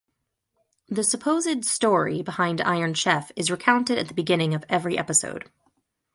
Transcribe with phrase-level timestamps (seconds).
[0.89, 5.51] The supposed "story" behind "Iron Chef" is recounted at the beginning of every episode.